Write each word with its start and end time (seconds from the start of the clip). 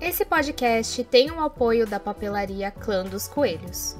Esse 0.00 0.26
podcast 0.26 1.02
tem 1.04 1.30
o 1.30 1.40
apoio 1.40 1.86
da 1.86 1.98
papelaria 1.98 2.70
Clã 2.70 3.02
dos 3.02 3.26
Coelhos. 3.26 3.96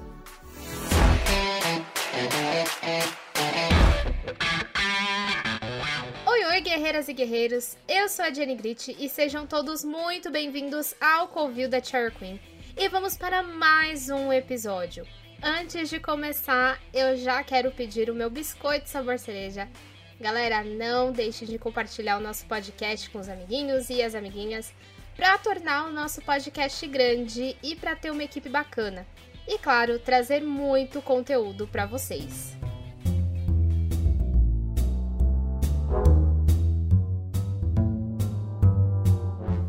Oi, 6.26 6.44
oi, 6.44 6.60
guerreiras 6.60 7.08
e 7.08 7.14
guerreiros! 7.14 7.78
Eu 7.88 8.10
sou 8.10 8.26
a 8.26 8.30
Jenny 8.30 8.54
Grit 8.54 8.94
e 8.98 9.08
sejam 9.08 9.46
todos 9.46 9.82
muito 9.82 10.30
bem-vindos 10.30 10.94
ao 11.00 11.28
Covil 11.28 11.68
da 11.68 11.82
Cherry 11.82 12.14
Queen. 12.14 12.40
E 12.76 12.88
vamos 12.90 13.16
para 13.16 13.42
mais 13.42 14.10
um 14.10 14.30
episódio. 14.30 15.06
Antes 15.42 15.88
de 15.88 15.98
começar, 15.98 16.78
eu 16.92 17.16
já 17.16 17.42
quero 17.42 17.70
pedir 17.70 18.10
o 18.10 18.14
meu 18.14 18.28
biscoito 18.28 18.88
sabor 18.90 19.18
cereja. 19.18 19.66
Galera, 20.20 20.62
não 20.62 21.10
deixe 21.10 21.46
de 21.46 21.58
compartilhar 21.58 22.18
o 22.18 22.22
nosso 22.22 22.44
podcast 22.46 23.08
com 23.08 23.18
os 23.18 23.28
amiguinhos 23.30 23.88
e 23.88 24.02
as 24.02 24.14
amiguinhas 24.14 24.74
para 25.16 25.38
tornar 25.38 25.86
o 25.86 25.92
nosso 25.92 26.20
podcast 26.20 26.86
grande 26.86 27.56
e 27.62 27.74
para 27.74 27.96
ter 27.96 28.10
uma 28.10 28.22
equipe 28.22 28.48
bacana. 28.48 29.06
E 29.48 29.58
claro, 29.58 29.98
trazer 29.98 30.42
muito 30.42 31.00
conteúdo 31.00 31.66
para 31.66 31.86
vocês. 31.86 32.54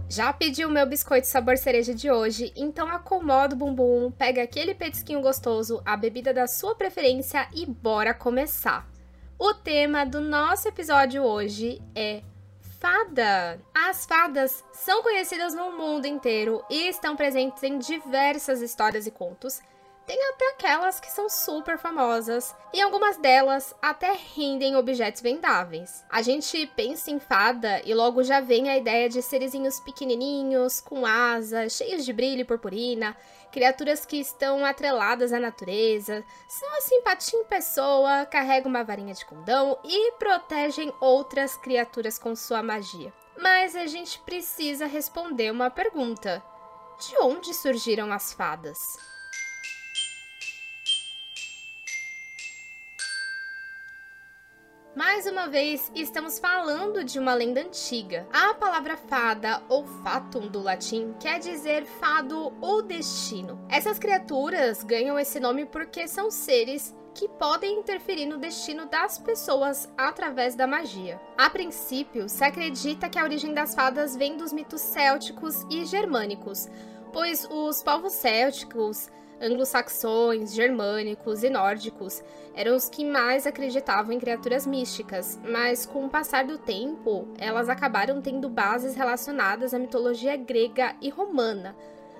Já 0.09 0.33
pediu 0.33 0.67
o 0.67 0.71
meu 0.71 0.85
biscoito 0.87 1.27
sabor 1.27 1.57
cereja 1.57 1.93
de 1.93 2.09
hoje? 2.09 2.51
Então 2.55 2.89
acomoda 2.89 3.53
o 3.53 3.57
bumbum, 3.57 4.09
pega 4.09 4.41
aquele 4.41 4.73
petisquinho 4.73 5.21
gostoso, 5.21 5.79
a 5.85 5.95
bebida 5.95 6.33
da 6.33 6.47
sua 6.47 6.73
preferência 6.75 7.47
e 7.53 7.67
bora 7.67 8.15
começar. 8.15 8.89
O 9.37 9.53
tema 9.53 10.03
do 10.03 10.19
nosso 10.19 10.67
episódio 10.67 11.21
hoje 11.23 11.79
é 11.93 12.23
fada. 12.79 13.59
As 13.73 14.05
fadas 14.05 14.63
são 14.71 15.01
conhecidas 15.03 15.53
no 15.53 15.71
mundo 15.77 16.05
inteiro 16.05 16.63
e 16.69 16.87
estão 16.87 17.15
presentes 17.15 17.63
em 17.63 17.77
diversas 17.77 18.61
histórias 18.61 19.07
e 19.07 19.11
contos. 19.11 19.61
Tem 20.07 20.17
até 20.29 20.51
aquelas 20.51 21.01
que 21.01 21.11
são 21.11 21.29
super 21.29 21.77
famosas, 21.77 22.55
e 22.73 22.81
algumas 22.81 23.17
delas 23.17 23.75
até 23.81 24.17
rendem 24.33 24.77
objetos 24.77 25.21
vendáveis. 25.21 26.05
A 26.09 26.21
gente 26.21 26.65
pensa 26.77 27.11
em 27.11 27.19
fada 27.19 27.81
e 27.83 27.93
logo 27.93 28.23
já 28.23 28.39
vem 28.39 28.69
a 28.69 28.77
ideia 28.77 29.09
de 29.09 29.21
serizinhos 29.21 29.81
pequenininhos, 29.81 30.79
com 30.79 31.05
asas, 31.05 31.73
cheios 31.73 32.05
de 32.05 32.13
brilho 32.13 32.39
e 32.39 32.45
purpurina, 32.45 33.17
criaturas 33.51 34.05
que 34.05 34.15
estão 34.15 34.63
atreladas 34.63 35.33
à 35.33 35.41
natureza, 35.41 36.23
são 36.47 36.77
assim 36.77 37.01
patinho 37.01 37.43
pessoa, 37.43 38.25
carregam 38.25 38.69
uma 38.69 38.85
varinha 38.85 39.13
de 39.13 39.25
condão 39.25 39.77
e 39.83 40.13
protegem 40.13 40.93
outras 41.01 41.57
criaturas 41.57 42.17
com 42.17 42.33
sua 42.33 42.63
magia. 42.63 43.11
Mas 43.37 43.75
a 43.75 43.85
gente 43.85 44.19
precisa 44.19 44.85
responder 44.85 45.51
uma 45.51 45.69
pergunta: 45.69 46.41
de 46.97 47.13
onde 47.19 47.53
surgiram 47.53 48.13
as 48.13 48.31
fadas? 48.31 49.16
Mais 54.97 55.27
uma 55.27 55.47
vez, 55.47 55.91
estamos 55.93 56.39
falando 56.39 57.03
de 57.03 57.19
uma 57.19 57.35
lenda 57.35 57.61
antiga. 57.61 58.27
A 58.33 58.55
palavra 58.55 58.97
fada 58.97 59.61
ou 59.69 59.85
fatum 59.85 60.47
do 60.47 60.59
latim 60.59 61.13
quer 61.19 61.37
dizer 61.37 61.85
fado 61.85 62.51
ou 62.59 62.81
destino. 62.81 63.63
Essas 63.69 63.99
criaturas 63.99 64.81
ganham 64.81 65.19
esse 65.19 65.39
nome 65.39 65.67
porque 65.67 66.07
são 66.07 66.31
seres 66.31 66.95
que 67.13 67.29
podem 67.29 67.77
interferir 67.77 68.25
no 68.25 68.39
destino 68.39 68.87
das 68.87 69.19
pessoas 69.19 69.87
através 69.95 70.55
da 70.55 70.65
magia. 70.65 71.21
A 71.37 71.47
princípio, 71.47 72.27
se 72.27 72.43
acredita 72.43 73.07
que 73.07 73.19
a 73.19 73.23
origem 73.23 73.53
das 73.53 73.75
fadas 73.75 74.15
vem 74.15 74.35
dos 74.35 74.51
mitos 74.51 74.81
célticos 74.81 75.63
e 75.69 75.85
germânicos, 75.85 76.67
pois 77.13 77.47
os 77.51 77.83
povos 77.83 78.13
célticos 78.13 79.11
anglo-saxões, 79.41 80.53
germânicos 80.53 81.43
e 81.43 81.49
nórdicos 81.49 82.23
eram 82.53 82.75
os 82.75 82.89
que 82.89 83.05
mais 83.05 83.45
acreditavam 83.45 84.11
em 84.11 84.19
criaturas 84.19 84.65
místicas, 84.65 85.39
mas 85.43 85.85
com 85.85 86.05
o 86.05 86.09
passar 86.09 86.45
do 86.45 86.57
tempo, 86.57 87.27
elas 87.37 87.69
acabaram 87.69 88.21
tendo 88.21 88.49
bases 88.49 88.95
relacionadas 88.95 89.73
à 89.73 89.79
mitologia 89.79 90.35
grega 90.35 90.95
e 91.01 91.09
romana, 91.09 91.75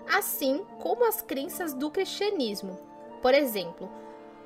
assim 0.08 0.64
como 0.80 1.08
as 1.08 1.22
crenças 1.22 1.74
do 1.74 1.90
cristianismo. 1.90 2.80
Por 3.22 3.34
exemplo, 3.34 3.90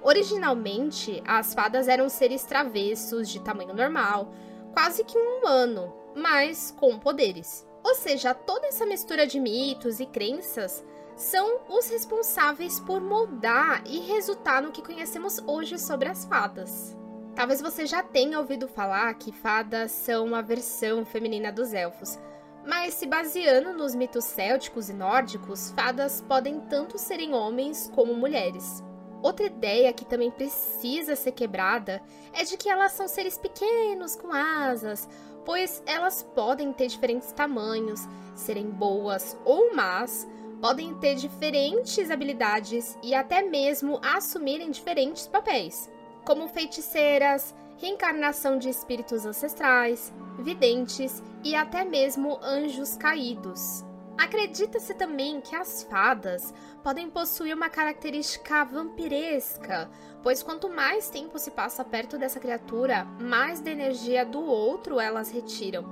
originalmente 0.01 1.21
as 1.27 1.53
fadas 1.53 1.87
eram 1.87 2.07
seres 2.07 2.43
travessos 2.43 3.29
de 3.29 3.41
tamanho 3.41 3.73
normal, 3.73 4.33
quase 4.73 5.03
que 5.03 5.17
um 5.17 5.39
humano, 5.39 5.93
mas 6.15 6.73
com 6.79 6.97
poderes. 6.97 7.67
Ou 7.83 7.95
seja, 7.95 8.33
toda 8.33 8.67
essa 8.67 8.85
mistura 8.85 9.25
de 9.25 9.39
mitos 9.39 9.99
e 9.99 10.05
crenças 10.05 10.83
são 11.21 11.59
os 11.69 11.87
responsáveis 11.87 12.79
por 12.79 12.99
moldar 12.99 13.83
e 13.85 13.99
resultar 13.99 14.61
no 14.61 14.71
que 14.71 14.81
conhecemos 14.81 15.39
hoje 15.45 15.77
sobre 15.77 16.09
as 16.09 16.25
fadas. 16.25 16.97
Talvez 17.35 17.61
você 17.61 17.85
já 17.85 18.01
tenha 18.01 18.39
ouvido 18.39 18.67
falar 18.67 19.13
que 19.13 19.31
fadas 19.31 19.91
são 19.91 20.25
uma 20.25 20.41
versão 20.41 21.05
feminina 21.05 21.51
dos 21.51 21.73
elfos, 21.73 22.19
mas 22.65 22.95
se 22.95 23.05
baseando 23.05 23.71
nos 23.71 23.93
mitos 23.93 24.25
célticos 24.25 24.89
e 24.89 24.93
nórdicos, 24.93 25.71
fadas 25.71 26.21
podem 26.21 26.59
tanto 26.61 26.97
serem 26.97 27.33
homens 27.33 27.89
como 27.93 28.15
mulheres. 28.15 28.83
Outra 29.21 29.45
ideia 29.45 29.93
que 29.93 30.05
também 30.05 30.31
precisa 30.31 31.15
ser 31.15 31.33
quebrada 31.33 32.01
é 32.33 32.43
de 32.43 32.57
que 32.57 32.67
elas 32.67 32.93
são 32.93 33.07
seres 33.07 33.37
pequenos 33.37 34.15
com 34.15 34.33
asas, 34.33 35.07
pois 35.45 35.83
elas 35.85 36.23
podem 36.35 36.73
ter 36.73 36.87
diferentes 36.87 37.31
tamanhos, 37.31 38.01
serem 38.35 38.71
boas 38.71 39.37
ou 39.45 39.75
más, 39.75 40.27
podem 40.61 40.93
ter 40.93 41.15
diferentes 41.15 42.11
habilidades 42.11 42.95
e 43.01 43.15
até 43.15 43.41
mesmo 43.41 43.99
assumirem 44.03 44.69
diferentes 44.69 45.27
papéis, 45.27 45.89
como 46.23 46.47
feiticeiras, 46.47 47.55
reencarnação 47.77 48.59
de 48.59 48.69
espíritos 48.69 49.25
ancestrais, 49.25 50.13
videntes 50.37 51.23
e 51.43 51.55
até 51.55 51.83
mesmo 51.83 52.39
anjos 52.43 52.95
caídos. 52.95 53.83
Acredita-se 54.15 54.93
também 54.93 55.41
que 55.41 55.55
as 55.55 55.81
fadas 55.83 56.53
podem 56.83 57.09
possuir 57.09 57.55
uma 57.55 57.69
característica 57.69 58.63
vampiresca, 58.63 59.89
pois 60.21 60.43
quanto 60.43 60.69
mais 60.69 61.09
tempo 61.09 61.39
se 61.39 61.49
passa 61.49 61.83
perto 61.83 62.19
dessa 62.19 62.39
criatura, 62.39 63.05
mais 63.19 63.59
da 63.59 63.71
energia 63.71 64.23
do 64.23 64.45
outro 64.45 64.99
elas 64.99 65.31
retiram. 65.31 65.83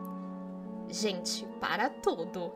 Gente, 0.88 1.44
para 1.60 1.90
tudo! 1.90 2.52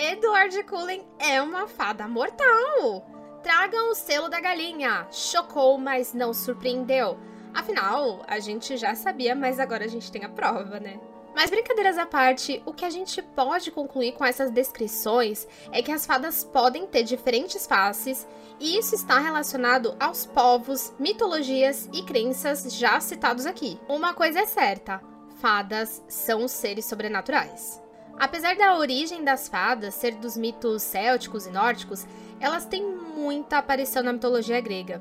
Edward 0.00 0.62
Cullen 0.62 1.04
é 1.18 1.42
uma 1.42 1.66
fada 1.66 2.06
mortal. 2.06 3.04
Tragam 3.42 3.90
o 3.90 3.96
selo 3.96 4.28
da 4.28 4.40
galinha. 4.40 5.08
Chocou, 5.10 5.76
mas 5.76 6.14
não 6.14 6.32
surpreendeu. 6.32 7.18
Afinal, 7.52 8.22
a 8.28 8.38
gente 8.38 8.76
já 8.76 8.94
sabia, 8.94 9.34
mas 9.34 9.58
agora 9.58 9.86
a 9.86 9.88
gente 9.88 10.12
tem 10.12 10.24
a 10.24 10.28
prova, 10.28 10.78
né? 10.78 11.00
Mas 11.34 11.50
brincadeiras 11.50 11.98
à 11.98 12.06
parte, 12.06 12.62
o 12.64 12.72
que 12.72 12.84
a 12.84 12.90
gente 12.90 13.20
pode 13.20 13.72
concluir 13.72 14.12
com 14.12 14.24
essas 14.24 14.52
descrições 14.52 15.48
é 15.72 15.82
que 15.82 15.90
as 15.90 16.06
fadas 16.06 16.44
podem 16.44 16.86
ter 16.86 17.02
diferentes 17.02 17.66
faces, 17.66 18.24
e 18.60 18.78
isso 18.78 18.94
está 18.94 19.18
relacionado 19.18 19.96
aos 19.98 20.24
povos, 20.24 20.92
mitologias 20.96 21.90
e 21.92 22.04
crenças 22.04 22.72
já 22.72 23.00
citados 23.00 23.46
aqui. 23.46 23.80
Uma 23.88 24.14
coisa 24.14 24.38
é 24.38 24.46
certa: 24.46 25.02
fadas 25.40 26.04
são 26.06 26.46
seres 26.46 26.84
sobrenaturais. 26.84 27.87
Apesar 28.18 28.56
da 28.56 28.76
origem 28.76 29.22
das 29.22 29.48
fadas 29.48 29.94
ser 29.94 30.14
dos 30.16 30.36
mitos 30.36 30.82
célticos 30.82 31.46
e 31.46 31.50
nórdicos, 31.50 32.06
elas 32.40 32.64
têm 32.64 32.84
muita 32.84 33.58
aparição 33.58 34.02
na 34.02 34.12
mitologia 34.12 34.60
grega. 34.60 35.00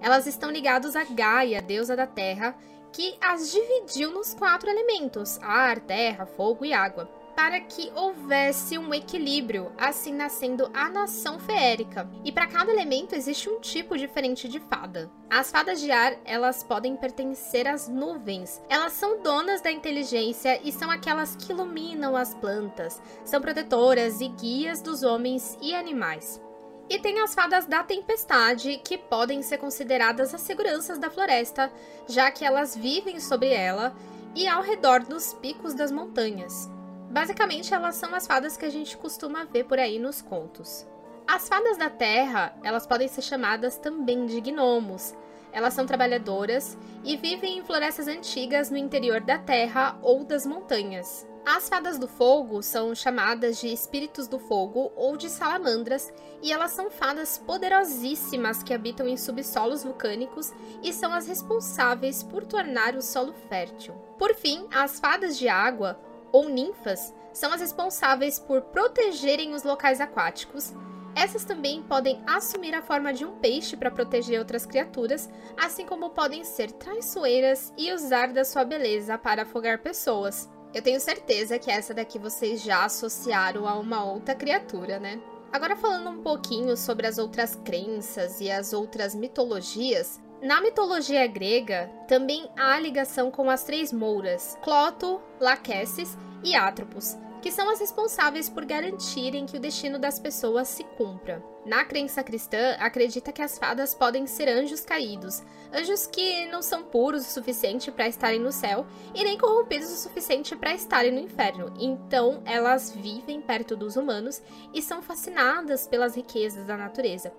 Elas 0.00 0.26
estão 0.26 0.50
ligadas 0.50 0.96
a 0.96 1.04
Gaia, 1.04 1.62
deusa 1.62 1.96
da 1.96 2.06
terra, 2.06 2.56
que 2.92 3.16
as 3.20 3.52
dividiu 3.52 4.10
nos 4.12 4.34
quatro 4.34 4.68
elementos: 4.68 5.38
ar, 5.42 5.78
terra, 5.80 6.26
fogo 6.26 6.64
e 6.64 6.72
água 6.72 7.08
para 7.36 7.60
que 7.60 7.92
houvesse 7.94 8.78
um 8.78 8.94
equilíbrio, 8.94 9.70
assim 9.76 10.14
nascendo 10.14 10.70
a 10.72 10.88
nação 10.88 11.38
feérica. 11.38 12.10
E 12.24 12.32
para 12.32 12.46
cada 12.46 12.72
elemento 12.72 13.14
existe 13.14 13.50
um 13.50 13.60
tipo 13.60 13.96
diferente 13.98 14.48
de 14.48 14.58
fada. 14.58 15.10
As 15.28 15.50
fadas 15.50 15.78
de 15.78 15.90
ar, 15.90 16.16
elas 16.24 16.64
podem 16.64 16.96
pertencer 16.96 17.68
às 17.68 17.88
nuvens. 17.88 18.62
Elas 18.70 18.94
são 18.94 19.22
donas 19.22 19.60
da 19.60 19.70
inteligência 19.70 20.58
e 20.64 20.72
são 20.72 20.90
aquelas 20.90 21.36
que 21.36 21.52
iluminam 21.52 22.16
as 22.16 22.32
plantas, 22.32 23.02
são 23.22 23.40
protetoras 23.40 24.22
e 24.22 24.28
guias 24.28 24.80
dos 24.80 25.02
homens 25.02 25.58
e 25.60 25.74
animais. 25.74 26.40
E 26.88 26.98
tem 26.98 27.20
as 27.20 27.34
fadas 27.34 27.66
da 27.66 27.82
tempestade, 27.82 28.80
que 28.82 28.96
podem 28.96 29.42
ser 29.42 29.58
consideradas 29.58 30.32
as 30.32 30.40
seguranças 30.40 30.98
da 30.98 31.10
floresta, 31.10 31.70
já 32.08 32.30
que 32.30 32.44
elas 32.44 32.76
vivem 32.76 33.20
sobre 33.20 33.52
ela 33.52 33.94
e 34.34 34.46
ao 34.46 34.62
redor 34.62 35.00
dos 35.00 35.34
picos 35.34 35.74
das 35.74 35.90
montanhas. 35.90 36.70
Basicamente, 37.10 37.72
elas 37.72 37.94
são 37.94 38.14
as 38.14 38.26
fadas 38.26 38.56
que 38.56 38.64
a 38.64 38.70
gente 38.70 38.96
costuma 38.96 39.44
ver 39.44 39.64
por 39.64 39.78
aí 39.78 39.98
nos 39.98 40.20
contos. 40.20 40.86
As 41.26 41.48
fadas 41.48 41.76
da 41.76 41.90
terra, 41.90 42.54
elas 42.62 42.86
podem 42.86 43.08
ser 43.08 43.22
chamadas 43.22 43.76
também 43.76 44.26
de 44.26 44.40
gnomos. 44.40 45.14
Elas 45.52 45.74
são 45.74 45.86
trabalhadoras 45.86 46.76
e 47.02 47.16
vivem 47.16 47.58
em 47.58 47.64
florestas 47.64 48.06
antigas 48.06 48.70
no 48.70 48.76
interior 48.76 49.20
da 49.20 49.38
terra 49.38 49.98
ou 50.02 50.24
das 50.24 50.44
montanhas. 50.44 51.26
As 51.44 51.68
fadas 51.68 51.96
do 51.96 52.08
fogo 52.08 52.60
são 52.60 52.92
chamadas 52.92 53.60
de 53.60 53.68
espíritos 53.68 54.26
do 54.26 54.36
fogo 54.36 54.90
ou 54.96 55.16
de 55.16 55.30
salamandras, 55.30 56.12
e 56.42 56.52
elas 56.52 56.72
são 56.72 56.90
fadas 56.90 57.38
poderosíssimas 57.38 58.64
que 58.64 58.74
habitam 58.74 59.06
em 59.06 59.16
subsolos 59.16 59.84
vulcânicos 59.84 60.52
e 60.82 60.92
são 60.92 61.12
as 61.12 61.28
responsáveis 61.28 62.20
por 62.20 62.44
tornar 62.44 62.96
o 62.96 63.00
solo 63.00 63.32
fértil. 63.48 63.94
Por 64.18 64.34
fim, 64.34 64.66
as 64.74 64.98
fadas 64.98 65.38
de 65.38 65.48
água, 65.48 66.00
ou 66.36 66.50
ninfas, 66.50 67.14
são 67.32 67.50
as 67.50 67.62
responsáveis 67.62 68.38
por 68.38 68.60
protegerem 68.60 69.54
os 69.54 69.62
locais 69.62 70.02
aquáticos. 70.02 70.74
Essas 71.14 71.46
também 71.46 71.82
podem 71.82 72.22
assumir 72.26 72.74
a 72.74 72.82
forma 72.82 73.10
de 73.10 73.24
um 73.24 73.38
peixe 73.38 73.74
para 73.74 73.90
proteger 73.90 74.38
outras 74.38 74.66
criaturas, 74.66 75.30
assim 75.56 75.86
como 75.86 76.10
podem 76.10 76.44
ser 76.44 76.70
traiçoeiras 76.72 77.72
e 77.74 77.90
usar 77.90 78.34
da 78.34 78.44
sua 78.44 78.66
beleza 78.66 79.16
para 79.16 79.44
afogar 79.44 79.78
pessoas. 79.78 80.46
Eu 80.74 80.82
tenho 80.82 81.00
certeza 81.00 81.58
que 81.58 81.70
essa 81.70 81.94
daqui 81.94 82.18
vocês 82.18 82.60
já 82.60 82.84
associaram 82.84 83.66
a 83.66 83.78
uma 83.78 84.04
outra 84.04 84.34
criatura, 84.34 85.00
né? 85.00 85.18
Agora 85.50 85.74
falando 85.74 86.10
um 86.10 86.22
pouquinho 86.22 86.76
sobre 86.76 87.06
as 87.06 87.16
outras 87.16 87.54
crenças 87.64 88.42
e 88.42 88.50
as 88.50 88.74
outras 88.74 89.14
mitologias, 89.14 90.20
na 90.42 90.60
mitologia 90.60 91.26
grega 91.26 91.90
também 92.06 92.46
há 92.58 92.78
ligação 92.78 93.30
com 93.30 93.48
as 93.48 93.64
três 93.64 93.90
mouras, 93.90 94.58
Cloto, 94.62 95.18
Lachesis 95.40 96.14
e 96.42 96.54
Atropos, 96.54 97.16
que 97.42 97.52
são 97.52 97.70
as 97.70 97.78
responsáveis 97.78 98.48
por 98.48 98.64
garantirem 98.64 99.46
que 99.46 99.56
o 99.56 99.60
destino 99.60 99.98
das 99.98 100.18
pessoas 100.18 100.68
se 100.68 100.82
cumpra. 100.82 101.42
Na 101.64 101.84
crença 101.84 102.22
cristã, 102.22 102.76
acredita 102.78 103.32
que 103.32 103.42
as 103.42 103.58
fadas 103.58 103.94
podem 103.94 104.26
ser 104.26 104.48
anjos 104.48 104.80
caídos, 104.80 105.42
anjos 105.72 106.06
que 106.06 106.46
não 106.46 106.62
são 106.62 106.82
puros 106.84 107.26
o 107.26 107.30
suficiente 107.30 107.90
para 107.90 108.08
estarem 108.08 108.40
no 108.40 108.52
céu 108.52 108.86
e 109.14 109.22
nem 109.22 109.38
corrompidos 109.38 109.90
o 109.92 109.96
suficiente 109.96 110.56
para 110.56 110.74
estarem 110.74 111.12
no 111.12 111.20
inferno. 111.20 111.72
Então, 111.78 112.42
elas 112.44 112.92
vivem 112.92 113.40
perto 113.40 113.76
dos 113.76 113.96
humanos 113.96 114.42
e 114.72 114.80
são 114.80 115.02
fascinadas 115.02 115.86
pelas 115.86 116.16
riquezas 116.16 116.66
da 116.66 116.76
natureza. 116.76 117.32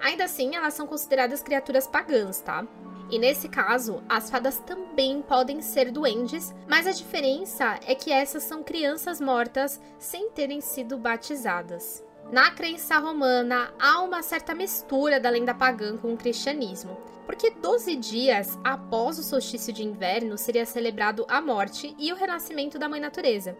Ainda 0.00 0.24
assim, 0.24 0.54
elas 0.54 0.74
são 0.74 0.86
consideradas 0.86 1.42
criaturas 1.42 1.86
pagãs, 1.86 2.40
tá? 2.40 2.66
E 3.08 3.18
nesse 3.18 3.48
caso, 3.48 4.02
as 4.08 4.28
fadas 4.28 4.58
também 4.58 5.22
podem 5.22 5.62
ser 5.62 5.92
duendes, 5.92 6.54
mas 6.68 6.86
a 6.86 6.92
diferença 6.92 7.78
é 7.86 7.94
que 7.94 8.10
essas 8.10 8.42
são 8.42 8.62
crianças 8.62 9.20
mortas 9.20 9.80
sem 9.98 10.30
terem 10.30 10.60
sido 10.60 10.98
batizadas. 10.98 12.04
Na 12.32 12.50
crença 12.50 12.98
romana, 12.98 13.72
há 13.78 14.02
uma 14.02 14.20
certa 14.22 14.52
mistura 14.52 15.20
da 15.20 15.30
lenda 15.30 15.54
pagã 15.54 15.96
com 15.96 16.12
o 16.12 16.16
cristianismo, 16.16 16.96
porque 17.24 17.50
12 17.50 17.94
dias 17.94 18.58
após 18.64 19.18
o 19.20 19.22
solstício 19.22 19.72
de 19.72 19.84
inverno 19.84 20.36
seria 20.36 20.66
celebrado 20.66 21.24
a 21.28 21.40
morte 21.40 21.94
e 21.96 22.12
o 22.12 22.16
renascimento 22.16 22.80
da 22.80 22.88
Mãe 22.88 22.98
Natureza. 22.98 23.56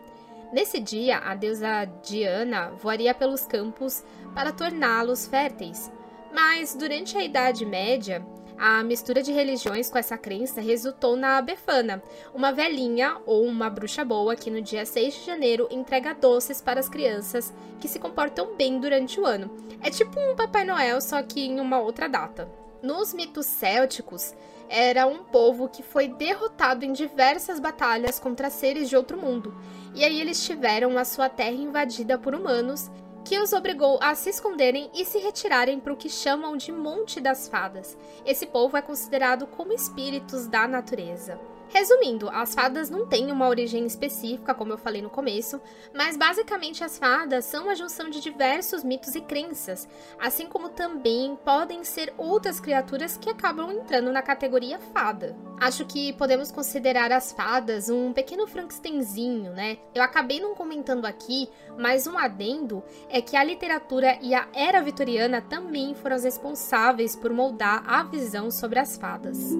Nesse 0.52 0.80
dia, 0.80 1.18
a 1.18 1.36
deusa 1.36 1.84
Diana 2.02 2.70
voaria 2.70 3.14
pelos 3.14 3.44
campos 3.44 4.04
para 4.34 4.52
torná-los 4.52 5.26
férteis. 5.26 5.90
Mas 6.32 6.74
durante 6.74 7.16
a 7.16 7.24
Idade 7.24 7.64
Média, 7.64 8.24
a 8.58 8.82
mistura 8.82 9.22
de 9.22 9.32
religiões 9.32 9.90
com 9.90 9.98
essa 9.98 10.16
crença 10.16 10.60
resultou 10.60 11.16
na 11.16 11.40
Befana, 11.42 12.02
uma 12.34 12.52
velhinha 12.52 13.18
ou 13.26 13.44
uma 13.44 13.68
bruxa 13.68 14.04
boa 14.04 14.34
que 14.34 14.50
no 14.50 14.62
dia 14.62 14.86
6 14.86 15.14
de 15.14 15.26
janeiro 15.26 15.68
entrega 15.70 16.14
doces 16.14 16.60
para 16.60 16.80
as 16.80 16.88
crianças 16.88 17.52
que 17.78 17.88
se 17.88 17.98
comportam 17.98 18.56
bem 18.56 18.80
durante 18.80 19.20
o 19.20 19.26
ano. 19.26 19.50
É 19.82 19.90
tipo 19.90 20.18
um 20.18 20.34
Papai 20.34 20.64
Noel, 20.64 21.00
só 21.00 21.22
que 21.22 21.44
em 21.44 21.60
uma 21.60 21.78
outra 21.78 22.08
data. 22.08 22.48
Nos 22.82 23.12
mitos 23.12 23.46
célticos, 23.46 24.34
era 24.68 25.06
um 25.06 25.22
povo 25.22 25.68
que 25.68 25.82
foi 25.82 26.08
derrotado 26.08 26.84
em 26.84 26.92
diversas 26.92 27.60
batalhas 27.60 28.18
contra 28.18 28.50
seres 28.50 28.88
de 28.88 28.96
outro 28.96 29.16
mundo, 29.16 29.54
e 29.94 30.04
aí 30.04 30.20
eles 30.20 30.44
tiveram 30.44 30.98
a 30.98 31.04
sua 31.04 31.28
terra 31.28 31.50
invadida 31.52 32.18
por 32.18 32.34
humanos 32.34 32.90
que 33.26 33.40
os 33.40 33.52
obrigou 33.52 33.98
a 34.00 34.14
se 34.14 34.30
esconderem 34.30 34.88
e 34.94 35.04
se 35.04 35.18
retirarem 35.18 35.80
para 35.80 35.92
o 35.92 35.96
que 35.96 36.08
chamam 36.08 36.56
de 36.56 36.70
Monte 36.70 37.20
das 37.20 37.48
Fadas. 37.48 37.98
Esse 38.24 38.46
povo 38.46 38.76
é 38.76 38.82
considerado 38.82 39.48
como 39.48 39.72
espíritos 39.72 40.46
da 40.46 40.68
natureza. 40.68 41.36
Resumindo, 41.68 42.28
as 42.28 42.54
fadas 42.54 42.88
não 42.88 43.06
têm 43.06 43.30
uma 43.30 43.48
origem 43.48 43.84
específica, 43.86 44.54
como 44.54 44.72
eu 44.72 44.78
falei 44.78 45.02
no 45.02 45.10
começo, 45.10 45.60
mas 45.94 46.16
basicamente 46.16 46.84
as 46.84 46.96
fadas 46.96 47.44
são 47.44 47.68
a 47.68 47.74
junção 47.74 48.08
de 48.08 48.20
diversos 48.20 48.84
mitos 48.84 49.14
e 49.14 49.20
crenças, 49.20 49.88
assim 50.18 50.46
como 50.46 50.68
também 50.68 51.36
podem 51.44 51.82
ser 51.84 52.14
outras 52.16 52.60
criaturas 52.60 53.16
que 53.16 53.28
acabam 53.28 53.70
entrando 53.70 54.12
na 54.12 54.22
categoria 54.22 54.78
fada. 54.78 55.36
Acho 55.60 55.84
que 55.84 56.12
podemos 56.12 56.52
considerar 56.52 57.10
as 57.10 57.32
fadas 57.32 57.88
um 57.88 58.12
pequeno 58.12 58.46
Frankensteinzinho, 58.46 59.52
né? 59.52 59.78
Eu 59.94 60.02
acabei 60.02 60.40
não 60.40 60.54
comentando 60.54 61.04
aqui, 61.04 61.48
mas 61.76 62.06
um 62.06 62.16
adendo 62.16 62.82
é 63.08 63.20
que 63.20 63.36
a 63.36 63.44
literatura 63.44 64.18
e 64.22 64.34
a 64.34 64.46
era 64.54 64.80
vitoriana 64.82 65.40
também 65.40 65.94
foram 65.94 66.16
as 66.16 66.24
responsáveis 66.24 67.16
por 67.16 67.32
moldar 67.32 67.82
a 67.86 68.02
visão 68.02 68.50
sobre 68.50 68.78
as 68.78 68.96
fadas. 68.96 69.56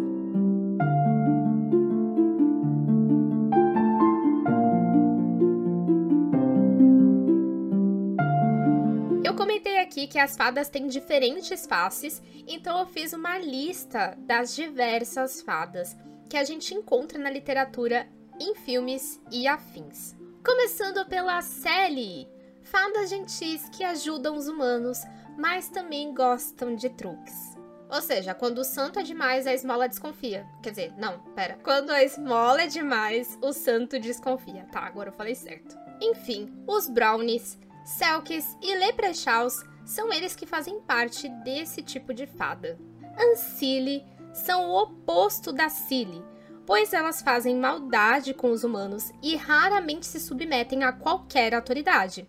Que 10.06 10.19
as 10.19 10.37
fadas 10.37 10.69
têm 10.69 10.88
diferentes 10.88 11.67
faces, 11.67 12.23
então 12.47 12.79
eu 12.79 12.87
fiz 12.87 13.12
uma 13.12 13.38
lista 13.38 14.17
das 14.19 14.55
diversas 14.55 15.41
fadas 15.43 15.97
que 16.29 16.37
a 16.37 16.44
gente 16.44 16.75
encontra 16.75 17.19
na 17.19 17.31
literatura, 17.31 18.06
em 18.41 18.55
filmes 18.55 19.20
e 19.31 19.47
afins. 19.47 20.14
Começando 20.44 21.06
pela 21.06 21.41
Sally, 21.43 22.29
fadas 22.62 23.11
gentis 23.11 23.69
que 23.70 23.85
ajudam 23.85 24.37
os 24.37 24.49
humanos, 24.49 25.03
mas 25.38 25.69
também 25.69 26.14
gostam 26.14 26.75
de 26.75 26.91
truques. 26.91 27.56
Ou 27.88 28.02
seja, 28.02 28.35
quando 28.35 28.59
o 28.59 28.64
santo 28.64 28.99
é 28.99 29.02
demais, 29.02 29.47
a 29.47 29.55
esmola 29.55 29.88
desconfia. 29.88 30.44
Quer 30.62 30.70
dizer, 30.70 30.94
não, 30.99 31.20
pera. 31.35 31.59
Quando 31.62 31.91
a 31.91 32.02
esmola 32.02 32.62
é 32.62 32.67
demais, 32.67 33.38
o 33.41 33.52
santo 33.52 33.99
desconfia. 34.00 34.67
Tá, 34.73 34.81
agora 34.81 35.11
eu 35.11 35.14
falei 35.14 35.37
certo. 35.37 35.76
Enfim, 36.00 36.52
os 36.67 36.88
brownies 36.88 37.59
Selkies 37.87 38.56
e 38.61 38.75
Leprechauns 38.75 39.62
são 39.87 40.12
eles 40.12 40.37
que 40.37 40.44
fazem 40.44 40.81
parte 40.81 41.29
desse 41.43 41.81
tipo 41.81 42.12
de 42.12 42.27
fada. 42.27 42.79
Ancile 43.19 44.05
são 44.35 44.69
o 44.69 44.83
oposto 44.83 45.53
da 45.53 45.71
Cile, 45.71 46.23
pois 46.67 46.93
elas 46.93 47.23
fazem 47.23 47.56
maldade 47.56 48.35
com 48.35 48.50
os 48.50 48.65
humanos 48.65 49.11
e 49.23 49.37
raramente 49.37 50.05
se 50.05 50.21
submetem 50.21 50.85
a 50.85 50.93
qualquer 50.93 51.55
autoridade. 51.55 52.29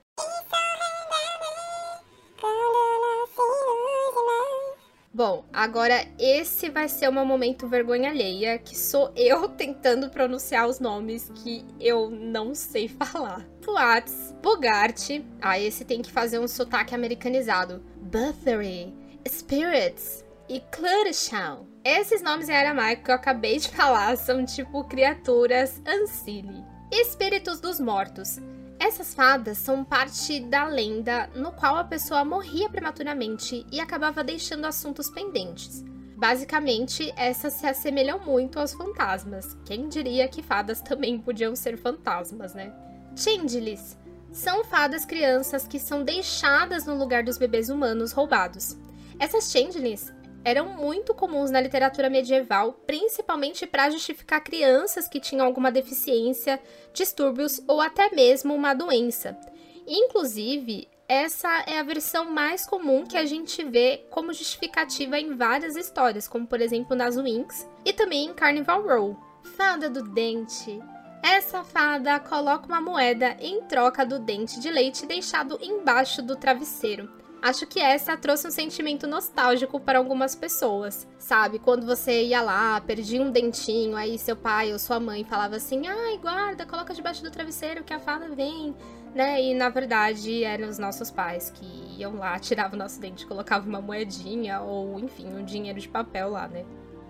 Bom, 5.17 5.45
agora 5.51 6.05
esse 6.19 6.69
vai 6.69 6.87
ser 6.87 7.09
o 7.09 7.11
meu 7.11 7.25
momento 7.25 7.67
vergonha 7.67 8.11
alheia, 8.11 8.59
que 8.59 8.77
sou 8.77 9.11
eu 9.17 9.49
tentando 9.49 10.11
pronunciar 10.11 10.67
os 10.67 10.79
nomes 10.79 11.31
que 11.33 11.65
eu 11.79 12.11
não 12.11 12.53
sei 12.53 12.85
falar. 13.01 13.43
Fuats, 13.63 14.35
Bogart, 14.43 15.09
ah, 15.41 15.59
esse 15.59 15.83
tem 15.83 16.03
que 16.03 16.11
fazer 16.11 16.37
um 16.37 16.47
sotaque 16.47 16.93
americanizado. 16.93 17.83
Bathory, 17.99 18.93
Spirits 19.27 20.23
e 20.47 20.59
Cluttersham. 20.71 21.65
Esses 21.83 22.21
nomes 22.21 22.47
em 22.47 22.55
aramaico 22.55 23.05
que 23.05 23.09
eu 23.09 23.15
acabei 23.15 23.57
de 23.57 23.69
falar 23.73 24.15
são 24.17 24.45
tipo 24.45 24.83
criaturas 24.83 25.81
Ancile. 25.83 26.63
Espíritos 26.91 27.59
dos 27.59 27.79
mortos. 27.79 28.37
Essas 28.79 29.15
fadas 29.15 29.57
são 29.57 29.83
parte 29.83 30.39
da 30.39 30.65
lenda 30.65 31.29
no 31.35 31.51
qual 31.51 31.77
a 31.77 31.83
pessoa 31.83 32.23
morria 32.23 32.69
prematuramente 32.69 33.65
e 33.71 33.79
acabava 33.79 34.23
deixando 34.23 34.65
assuntos 34.65 35.09
pendentes. 35.09 35.83
Basicamente, 36.15 37.11
essas 37.15 37.53
se 37.53 37.65
assemelham 37.65 38.19
muito 38.19 38.59
aos 38.59 38.73
fantasmas. 38.73 39.55
Quem 39.65 39.87
diria 39.87 40.27
que 40.27 40.41
fadas 40.41 40.81
também 40.81 41.19
podiam 41.19 41.55
ser 41.55 41.77
fantasmas, 41.77 42.53
né? 42.53 42.73
Changelings 43.15 43.97
são 44.31 44.63
fadas 44.63 45.05
crianças 45.05 45.67
que 45.67 45.79
são 45.79 46.03
deixadas 46.03 46.85
no 46.85 46.95
lugar 46.95 47.23
dos 47.23 47.37
bebês 47.37 47.69
humanos 47.69 48.11
roubados. 48.11 48.77
Essas 49.19 49.51
changelings 49.51 50.13
eram 50.47 50.69
muito 50.69 51.13
comuns 51.13 51.51
na 51.51 51.59
literatura 51.59 52.09
medieval, 52.09 52.71
principalmente 52.87 53.67
para 53.67 53.89
justificar 53.89 54.41
crianças 54.41 55.05
que 55.05 55.19
tinham 55.19 55.45
alguma 55.45 55.69
deficiência, 55.69 56.57
distúrbios 56.93 57.61
ou 57.67 57.81
até 57.81 58.09
mesmo 58.11 58.55
uma 58.55 58.73
doença. 58.73 59.37
Inclusive, 59.85 60.87
essa 61.05 61.49
é 61.67 61.77
a 61.77 61.83
versão 61.83 62.31
mais 62.31 62.65
comum 62.65 63.05
que 63.05 63.17
a 63.17 63.25
gente 63.25 63.61
vê 63.61 64.05
como 64.09 64.31
justificativa 64.31 65.19
em 65.19 65.35
várias 65.35 65.75
histórias, 65.75 66.29
como 66.29 66.47
por 66.47 66.61
exemplo 66.61 66.95
nas 66.95 67.17
Winx 67.17 67.67
e 67.83 67.91
também 67.91 68.27
em 68.27 68.33
Carnival 68.33 68.87
Row. 68.87 69.17
Fada 69.57 69.89
do 69.89 70.01
dente. 70.01 70.79
Essa 71.21 71.65
fada 71.65 72.21
coloca 72.21 72.67
uma 72.67 72.79
moeda 72.79 73.35
em 73.41 73.63
troca 73.63 74.05
do 74.05 74.17
dente 74.17 74.61
de 74.61 74.71
leite 74.71 75.05
deixado 75.05 75.59
embaixo 75.61 76.21
do 76.21 76.37
travesseiro. 76.37 77.26
Acho 77.47 77.65
que 77.65 77.79
essa 77.79 78.17
trouxe 78.17 78.45
um 78.45 78.51
sentimento 78.51 79.07
nostálgico 79.07 79.79
para 79.79 79.97
algumas 79.97 80.35
pessoas, 80.35 81.07
sabe? 81.17 81.59
Quando 81.59 81.85
você 81.85 82.25
ia 82.25 82.41
lá, 82.41 82.81
perdia 82.81 83.21
um 83.21 83.31
dentinho, 83.31 83.95
aí 83.95 84.19
seu 84.19 84.35
pai 84.35 84.73
ou 84.73 84.77
sua 84.77 84.99
mãe 84.99 85.23
falava 85.23 85.55
assim: 85.55 85.87
ai, 85.87 86.17
guarda, 86.17 86.65
coloca 86.65 86.93
debaixo 86.93 87.23
do 87.23 87.31
travesseiro 87.31 87.85
que 87.85 87.93
a 87.93 87.99
fada 87.99 88.27
vem, 88.27 88.75
né? 89.15 89.41
E 89.41 89.53
na 89.53 89.69
verdade 89.69 90.43
eram 90.43 90.67
os 90.67 90.77
nossos 90.77 91.09
pais 91.09 91.49
que 91.49 91.65
iam 91.97 92.17
lá, 92.17 92.37
tiravam 92.37 92.75
o 92.75 92.79
nosso 92.79 92.99
dente, 92.99 93.25
colocavam 93.25 93.69
uma 93.69 93.79
moedinha 93.79 94.59
ou, 94.59 94.99
enfim, 94.99 95.33
um 95.33 95.45
dinheiro 95.45 95.79
de 95.79 95.87
papel 95.87 96.31
lá, 96.31 96.49
né? 96.49 96.65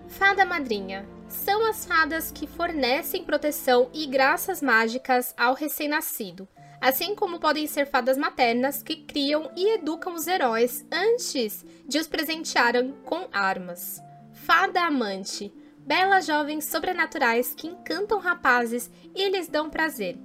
Fada 0.08 0.46
madrinha 0.46 1.10
são 1.28 1.66
as 1.66 1.84
fadas 1.84 2.32
que 2.32 2.46
fornecem 2.46 3.24
proteção 3.24 3.90
e 3.92 4.06
graças 4.06 4.62
mágicas 4.62 5.34
ao 5.36 5.56
recém-nascido 5.56 6.48
assim 6.80 7.16
como 7.16 7.40
podem 7.40 7.68
ser 7.68 7.86
fadas 7.86 8.18
maternas 8.18 8.84
que 8.84 8.96
criam 8.96 9.52
e 9.56 9.76
educam 9.76 10.14
os 10.14 10.28
heróis 10.28 10.86
antes 10.92 11.66
de 11.88 12.00
os 12.00 12.08
presentearem 12.08 12.94
com 13.04 13.28
armas. 13.32 14.02
Fada 14.34 14.82
amante, 14.82 15.54
belas 15.80 16.26
jovens 16.26 16.66
sobrenaturais 16.66 17.54
que 17.56 17.68
encantam 17.68 18.20
rapazes 18.20 18.92
e 19.16 19.30
lhes 19.30 19.48
dão 19.48 19.70
prazer. 19.70 20.18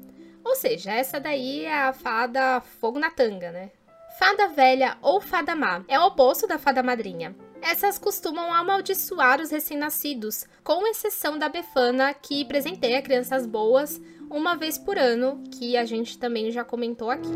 Ou 0.44 0.56
seja, 0.56 0.92
essa 0.92 1.20
daí 1.20 1.64
é 1.64 1.84
a 1.84 1.92
fada 1.92 2.60
fogo 2.60 2.98
na 2.98 3.10
tanga, 3.10 3.50
né? 3.52 3.70
Fada 4.18 4.48
velha 4.48 4.98
ou 5.00 5.20
fada 5.20 5.54
má 5.54 5.84
é 5.88 5.98
o 5.98 6.06
oposto 6.06 6.46
da 6.46 6.58
fada 6.58 6.82
madrinha. 6.82 7.34
Essas 7.62 7.96
costumam 7.96 8.52
amaldiçoar 8.52 9.40
os 9.40 9.50
recém-nascidos, 9.50 10.46
com 10.64 10.84
exceção 10.86 11.38
da 11.38 11.48
Befana, 11.48 12.12
que 12.12 12.44
presenteia 12.44 13.00
crianças 13.00 13.46
boas 13.46 14.00
uma 14.28 14.56
vez 14.56 14.76
por 14.76 14.98
ano, 14.98 15.42
que 15.52 15.76
a 15.76 15.84
gente 15.84 16.18
também 16.18 16.50
já 16.50 16.64
comentou 16.64 17.08
aqui. 17.08 17.30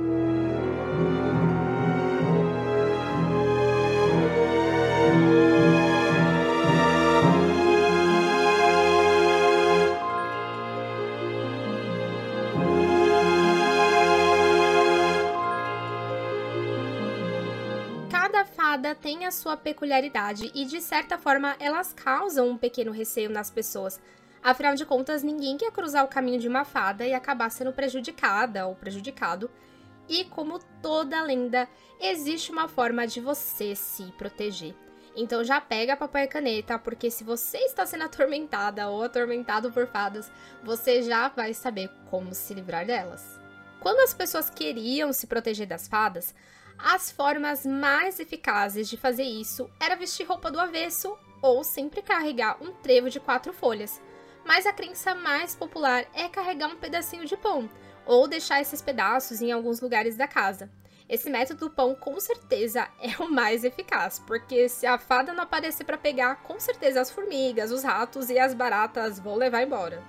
Cada 18.76 18.95
tem 18.95 19.25
a 19.25 19.30
sua 19.30 19.56
peculiaridade 19.56 20.52
e, 20.54 20.66
de 20.66 20.83
certa 20.83 21.16
forma, 21.16 21.56
elas 21.59 21.95
causam 21.95 22.50
um 22.50 22.59
pequeno 22.59 22.92
receio 22.92 23.30
nas 23.30 23.50
pessoas, 23.50 23.99
Afinal 24.42 24.75
de 24.75 24.85
contas, 24.85 25.23
ninguém 25.23 25.56
quer 25.56 25.73
cruzar 25.73 26.04
o 26.04 26.09
caminho 26.09 26.38
de 26.38 26.47
uma 26.47 26.64
fada 26.64 27.04
e 27.06 27.14
acabar 27.14 27.50
sendo 27.50 27.73
prejudicada 27.73 28.66
ou 28.66 28.76
prejudicado. 28.76 29.50
E 30.09 30.25
como 30.26 30.61
toda 30.80 31.23
lenda, 31.23 31.66
existe 31.99 32.52
uma 32.52 32.68
forma 32.68 33.06
de 33.06 33.18
você 33.18 33.75
se 33.75 34.04
proteger. 34.18 34.75
Então 35.16 35.42
já 35.42 35.61
pega 35.61 35.97
papel 35.97 36.25
e 36.25 36.28
caneta, 36.28 36.78
porque 36.78 37.11
se 37.11 37.25
você 37.25 37.59
está 37.59 37.85
sendo 37.87 38.04
atormentada 38.04 38.88
ou 38.88 39.02
atormentado 39.02 39.73
por 39.73 39.87
fadas, 39.87 40.30
você 40.62 41.02
já 41.02 41.28
vai 41.28 41.54
saber 41.54 41.90
como 42.11 42.35
se 42.35 42.52
livrar 42.52 42.87
delas. 42.87 43.40
Quando 43.80 44.00
as 44.00 44.12
pessoas 44.12 44.50
queriam 44.50 45.12
se 45.12 45.26
proteger 45.26 45.66
das 45.66 45.88
fadas, 45.88 46.35
as 46.78 47.11
formas 47.11 47.64
mais 47.64 48.21
eficazes 48.21 48.88
de 48.88 48.97
fazer 48.97 49.25
isso 49.25 49.71
era 49.80 49.97
vestir 49.97 50.26
roupa 50.26 50.50
do 50.50 50.61
avesso 50.61 51.16
ou 51.40 51.64
sempre 51.64 52.02
carregar 52.02 52.62
um 52.62 52.73
trevo 52.73 53.09
de 53.09 53.21
quatro 53.21 53.52
folhas, 53.52 54.00
mas 54.45 54.66
a 54.66 54.73
crença 54.73 55.14
mais 55.14 55.54
popular 55.54 56.04
é 56.14 56.28
carregar 56.28 56.68
um 56.68 56.76
pedacinho 56.76 57.25
de 57.25 57.37
pão 57.37 57.68
ou 58.04 58.28
deixar 58.28 58.61
esses 58.61 58.80
pedaços 58.80 59.40
em 59.40 59.50
alguns 59.50 59.80
lugares 59.80 60.16
da 60.16 60.28
casa. 60.28 60.71
Esse 61.09 61.30
método 61.30 61.68
do 61.68 61.75
pão 61.75 61.95
com 61.95 62.18
certeza 62.18 62.88
é 63.00 63.23
o 63.23 63.30
mais 63.30 63.64
eficaz, 63.64 64.18
porque 64.26 64.68
se 64.68 64.87
a 64.87 64.99
fada 64.99 65.33
não 65.33 65.45
aparecer 65.45 65.85
para 65.85 65.99
pegar, 65.99 66.42
com 66.42 66.59
certeza 66.59 67.00
as 67.00 67.11
formigas, 67.11 67.71
os 67.71 67.83
ratos 67.83 68.28
e 68.28 68.38
as 68.38 68.54
baratas 68.54 69.18
vão 69.18 69.37
levar 69.37 69.62
embora. 69.62 70.02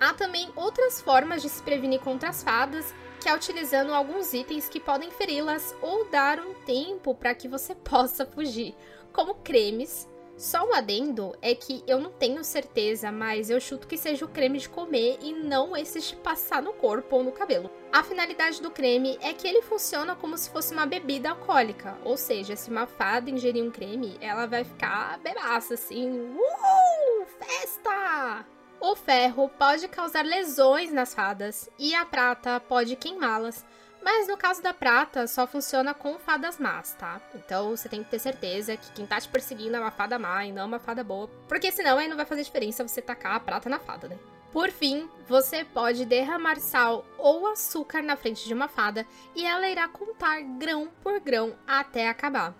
Há 0.00 0.12
também 0.12 0.50
outras 0.56 1.00
formas 1.00 1.40
de 1.40 1.48
se 1.48 1.62
prevenir 1.62 2.00
contra 2.00 2.28
as 2.28 2.42
fadas, 2.42 2.92
que 3.20 3.28
é 3.28 3.34
utilizando 3.34 3.92
alguns 3.92 4.32
itens 4.32 4.68
que 4.68 4.80
podem 4.80 5.10
feri-las 5.10 5.74
ou 5.80 6.08
dar 6.10 6.40
um 6.40 6.54
tempo 6.66 7.14
para 7.14 7.34
que 7.34 7.48
você 7.48 7.74
possa 7.76 8.26
fugir, 8.26 8.74
como 9.12 9.34
cremes, 9.36 10.08
só 10.36 10.68
um 10.68 10.74
adendo 10.74 11.32
é 11.40 11.54
que 11.54 11.84
eu 11.86 12.00
não 12.00 12.10
tenho 12.10 12.42
certeza, 12.42 13.12
mas 13.12 13.50
eu 13.50 13.60
chuto 13.60 13.86
que 13.86 13.96
seja 13.96 14.24
o 14.24 14.28
creme 14.28 14.58
de 14.58 14.68
comer 14.68 15.18
e 15.22 15.32
não 15.32 15.76
esse 15.76 16.00
de 16.00 16.16
passar 16.16 16.60
no 16.60 16.72
corpo 16.72 17.16
ou 17.16 17.22
no 17.22 17.30
cabelo. 17.30 17.70
A 17.92 18.02
finalidade 18.02 18.60
do 18.60 18.70
creme 18.70 19.16
é 19.22 19.32
que 19.32 19.46
ele 19.46 19.62
funciona 19.62 20.16
como 20.16 20.36
se 20.36 20.50
fosse 20.50 20.74
uma 20.74 20.86
bebida 20.86 21.30
alcoólica, 21.30 21.96
ou 22.04 22.16
seja, 22.16 22.56
se 22.56 22.68
uma 22.68 22.86
fada 22.86 23.30
ingerir 23.30 23.62
um 23.62 23.70
creme, 23.70 24.18
ela 24.20 24.46
vai 24.46 24.64
ficar 24.64 25.20
bebaça 25.20 25.74
assim, 25.74 26.10
uhul, 26.10 27.26
festa! 27.38 28.44
O 28.80 28.94
ferro 28.94 29.48
pode 29.48 29.88
causar 29.88 30.24
lesões 30.24 30.92
nas 30.92 31.14
fadas 31.14 31.68
e 31.78 31.94
a 31.94 32.04
prata 32.04 32.60
pode 32.60 32.96
queimá-las, 32.96 33.64
mas 34.02 34.28
no 34.28 34.36
caso 34.36 34.62
da 34.62 34.74
prata, 34.74 35.26
só 35.26 35.46
funciona 35.46 35.94
com 35.94 36.18
fadas 36.18 36.58
más, 36.58 36.92
tá? 36.92 37.20
Então 37.34 37.70
você 37.70 37.88
tem 37.88 38.04
que 38.04 38.10
ter 38.10 38.18
certeza 38.18 38.76
que 38.76 38.92
quem 38.92 39.06
tá 39.06 39.18
te 39.18 39.28
perseguindo 39.28 39.76
é 39.76 39.80
uma 39.80 39.90
fada 39.90 40.18
má 40.18 40.44
e 40.44 40.52
não 40.52 40.66
uma 40.66 40.78
fada 40.78 41.02
boa. 41.02 41.28
Porque 41.48 41.72
senão 41.72 41.96
aí 41.96 42.06
não 42.06 42.16
vai 42.16 42.26
fazer 42.26 42.42
diferença 42.42 42.86
você 42.86 43.00
tacar 43.00 43.36
a 43.36 43.40
prata 43.40 43.70
na 43.70 43.78
fada, 43.78 44.08
né? 44.08 44.18
Por 44.52 44.70
fim, 44.70 45.08
você 45.26 45.64
pode 45.64 46.04
derramar 46.04 46.60
sal 46.60 47.04
ou 47.16 47.46
açúcar 47.46 48.02
na 48.02 48.14
frente 48.14 48.46
de 48.46 48.52
uma 48.52 48.68
fada 48.68 49.06
e 49.34 49.44
ela 49.44 49.68
irá 49.68 49.88
contar 49.88 50.42
grão 50.42 50.90
por 51.02 51.18
grão 51.18 51.54
até 51.66 52.08
acabar. 52.08 52.54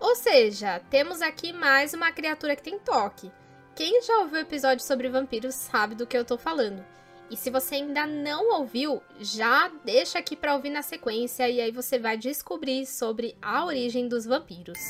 Ou 0.00 0.14
seja, 0.14 0.80
temos 0.90 1.22
aqui 1.22 1.52
mais 1.52 1.94
uma 1.94 2.12
criatura 2.12 2.54
que 2.54 2.62
tem 2.62 2.78
toque. 2.78 3.32
Quem 3.78 4.02
já 4.02 4.18
ouviu 4.22 4.38
o 4.38 4.40
episódio 4.40 4.84
sobre 4.84 5.08
vampiros 5.08 5.54
sabe 5.54 5.94
do 5.94 6.04
que 6.04 6.18
eu 6.18 6.24
tô 6.24 6.36
falando. 6.36 6.84
E 7.30 7.36
se 7.36 7.48
você 7.48 7.76
ainda 7.76 8.08
não 8.08 8.58
ouviu, 8.58 9.00
já 9.20 9.70
deixa 9.84 10.18
aqui 10.18 10.34
para 10.34 10.56
ouvir 10.56 10.70
na 10.70 10.82
sequência 10.82 11.48
e 11.48 11.60
aí 11.60 11.70
você 11.70 11.96
vai 11.96 12.16
descobrir 12.16 12.84
sobre 12.86 13.36
a 13.40 13.64
origem 13.64 14.08
dos 14.08 14.24
vampiros. 14.24 14.80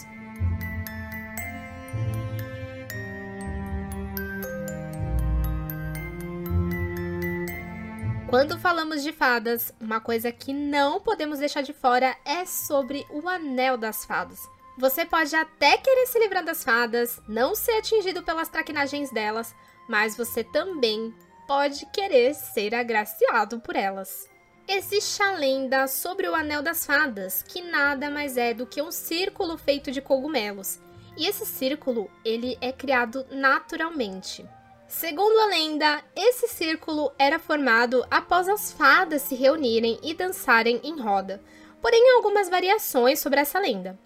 Quando 8.31 8.59
falamos 8.59 9.03
de 9.03 9.13
fadas, 9.13 9.71
uma 9.79 10.01
coisa 10.01 10.33
que 10.33 10.55
não 10.55 10.99
podemos 10.99 11.41
deixar 11.41 11.61
de 11.61 11.75
fora 11.75 12.17
é 12.25 12.47
sobre 12.47 13.05
o 13.11 13.29
Anel 13.29 13.77
das 13.77 14.07
Fadas. 14.07 14.49
Você 14.79 15.05
pode 15.05 15.35
até 15.35 15.77
querer 15.77 16.07
se 16.07 16.21
livrar 16.21 16.45
das 16.45 16.63
fadas, 16.63 17.21
não 17.27 17.53
ser 17.53 17.73
atingido 17.73 18.23
pelas 18.23 18.49
traquinagens 18.49 19.11
delas, 19.11 19.53
mas 19.89 20.17
você 20.17 20.45
também 20.45 21.13
pode 21.49 21.85
querer 21.87 22.33
ser 22.33 22.77
agraciado 22.77 23.59
por 23.59 23.75
elas. 23.75 24.31
Existe 24.69 25.21
a 25.21 25.33
lenda 25.33 25.89
sobre 25.89 26.29
o 26.29 26.35
Anel 26.35 26.63
das 26.63 26.87
Fadas, 26.87 27.43
que 27.43 27.61
nada 27.61 28.09
mais 28.09 28.37
é 28.37 28.55
do 28.55 28.67
que 28.67 28.81
um 28.81 28.93
círculo 28.93 29.59
feito 29.59 29.91
de 29.91 30.01
cogumelos. 30.01 30.79
E 31.17 31.27
esse 31.27 31.45
círculo, 31.45 32.09
ele 32.25 32.57
é 32.61 32.71
criado 32.71 33.27
naturalmente. 33.33 34.49
Segundo 34.87 35.41
a 35.41 35.47
lenda, 35.47 36.05
esse 36.15 36.47
círculo 36.47 37.11
era 37.19 37.41
formado 37.41 38.07
após 38.09 38.49
as 38.49 38.71
fadas 38.71 39.23
se 39.23 39.35
reunirem 39.35 39.99
e 40.05 40.15
dançarem 40.15 40.81
em 40.85 41.01
roda. 41.01 41.43
Porém, 41.83 42.11
há 42.11 42.17
algumas 42.19 42.49
variações 42.49 43.19
sobre 43.19 43.41
essa 43.41 43.59
lenda. 43.59 43.99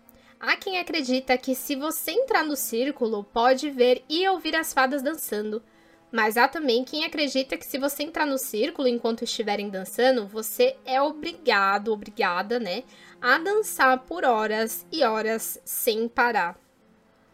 Há 0.44 0.56
quem 0.56 0.76
acredita 0.76 1.38
que 1.38 1.54
se 1.54 1.76
você 1.76 2.10
entrar 2.10 2.44
no 2.44 2.56
círculo, 2.56 3.22
pode 3.22 3.70
ver 3.70 4.04
e 4.08 4.26
ouvir 4.26 4.56
as 4.56 4.72
fadas 4.72 5.00
dançando, 5.00 5.62
mas 6.10 6.36
há 6.36 6.48
também 6.48 6.82
quem 6.82 7.04
acredita 7.04 7.56
que 7.56 7.64
se 7.64 7.78
você 7.78 8.02
entrar 8.02 8.26
no 8.26 8.36
círculo 8.36 8.88
enquanto 8.88 9.22
estiverem 9.22 9.70
dançando, 9.70 10.26
você 10.26 10.76
é 10.84 11.00
obrigado, 11.00 11.92
obrigada, 11.92 12.58
né, 12.58 12.82
a 13.20 13.38
dançar 13.38 14.00
por 14.00 14.24
horas 14.24 14.84
e 14.90 15.04
horas 15.04 15.60
sem 15.64 16.08
parar. 16.08 16.58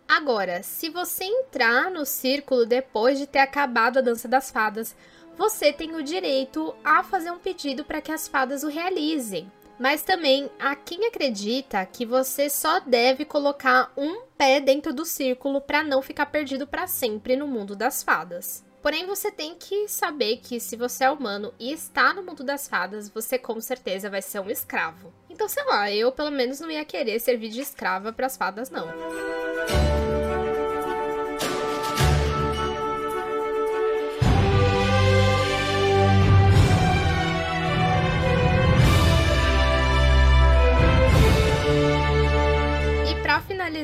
Agora, 0.07 0.63
se 0.63 0.91
você 0.91 1.25
entrar 1.25 1.91
no 1.91 2.05
círculo 2.05 2.67
depois 2.67 3.19
de 3.19 3.27
ter 3.27 3.39
acabado 3.39 3.97
a 3.97 4.03
dança 4.03 4.29
das 4.29 4.51
fadas, 4.51 4.95
você 5.35 5.73
tem 5.73 5.97
o 5.97 6.03
direito 6.03 6.75
a 6.85 7.03
fazer 7.03 7.31
um 7.31 7.39
pedido 7.39 7.87
para 7.87 8.03
que 8.03 8.13
as 8.13 8.29
fadas 8.29 8.63
o 8.63 8.69
realizem. 8.69 9.51
Mas 9.79 10.03
também 10.03 10.51
há 10.59 10.75
quem 10.75 11.07
acredita 11.07 11.85
que 11.87 12.05
você 12.05 12.51
só 12.51 12.81
deve 12.81 13.25
colocar 13.25 13.93
um 13.97 14.23
pé 14.37 14.61
dentro 14.61 14.93
do 14.93 15.05
círculo 15.05 15.61
para 15.61 15.83
não 15.83 16.03
ficar 16.03 16.27
perdido 16.27 16.67
para 16.67 16.87
sempre 16.87 17.37
no 17.37 17.47
mundo 17.47 17.77
das 17.77 18.03
fadas. 18.03 18.65
Porém, 18.83 19.07
você 19.07 19.31
tem 19.31 19.55
que 19.55 19.89
saber 19.89 20.39
que 20.39 20.61
se 20.61 20.77
você 20.77 21.05
é 21.05 21.11
humano 21.11 21.53
e 21.59 21.73
está 21.73 22.15
no 22.15 22.23
mundo 22.23 22.45
das 22.45 22.69
fadas, 22.69 23.09
você 23.09 23.39
com 23.39 23.61
certeza 23.61 24.09
vai 24.09 24.23
ser 24.23 24.41
um 24.41 24.49
escravo. 24.49 25.13
Então, 25.29 25.49
sei 25.49 25.65
lá, 25.65 25.91
eu 25.91 26.13
pelo 26.13 26.31
menos 26.31 26.61
não 26.61 26.71
ia 26.71 26.85
querer 26.85 27.19
servir 27.21 27.49
de 27.49 27.61
escrava 27.61 28.13
para 28.13 28.27
as 28.27 28.37
fadas, 28.37 28.71
não. 28.71 28.87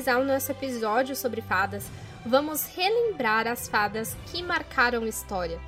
Finalizar 0.05 0.21
o 0.21 0.25
nosso 0.25 0.53
episódio 0.53 1.17
sobre 1.17 1.41
fadas, 1.41 1.87
vamos 2.27 2.67
relembrar 2.67 3.47
as 3.47 3.67
fadas 3.69 4.15
que 4.27 4.43
marcaram 4.43 5.07
história. 5.07 5.59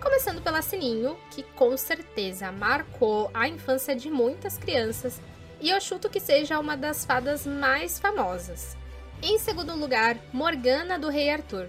Começando 0.00 0.42
pela 0.42 0.60
Sininho, 0.60 1.16
que 1.30 1.42
com 1.42 1.76
certeza 1.76 2.50
marcou 2.50 3.30
a 3.32 3.46
infância 3.46 3.94
de 3.94 4.10
muitas 4.10 4.58
crianças, 4.58 5.20
e 5.60 5.70
eu 5.70 5.80
chuto 5.80 6.10
que 6.10 6.18
seja 6.18 6.58
uma 6.58 6.76
das 6.76 7.04
fadas 7.04 7.46
mais 7.46 7.98
famosas. 7.98 8.76
Em 9.22 9.38
segundo 9.38 9.74
lugar, 9.76 10.18
Morgana 10.32 10.98
do 10.98 11.08
Rei 11.08 11.30
Arthur. 11.30 11.68